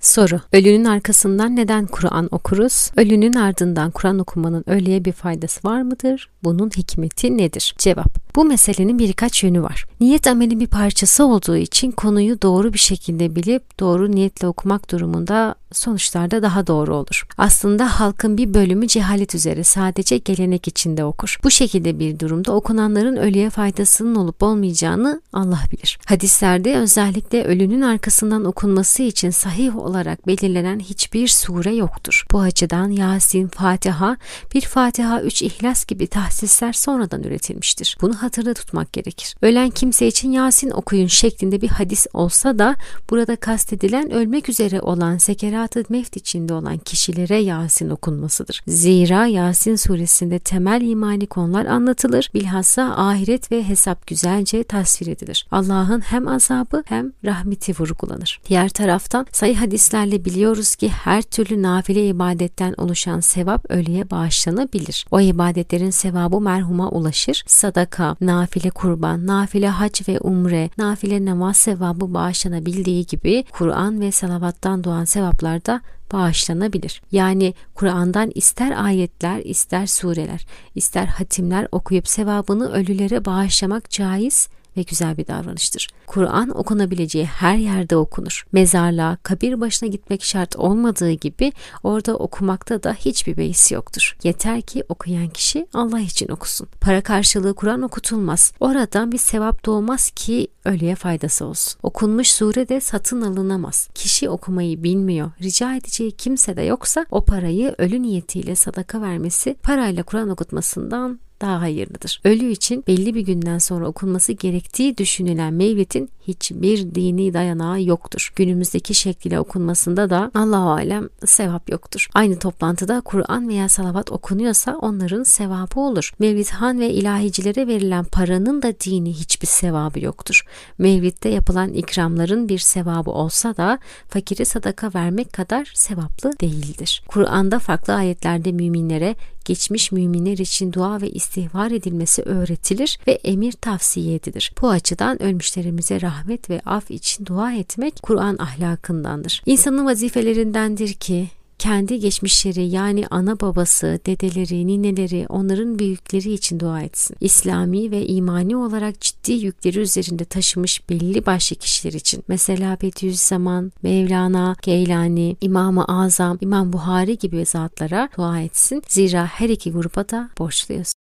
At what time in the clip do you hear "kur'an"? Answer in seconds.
1.86-2.28, 3.90-4.18, 73.52-74.00, 86.06-86.58, 97.54-97.82, 110.02-110.28, 123.00-123.48, 148.02-148.36